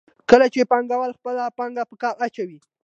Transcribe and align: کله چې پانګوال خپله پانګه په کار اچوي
کله 0.29 0.45
چې 0.53 0.69
پانګوال 0.71 1.11
خپله 1.17 1.43
پانګه 1.57 1.83
په 1.89 1.95
کار 2.01 2.15
اچوي 2.25 2.59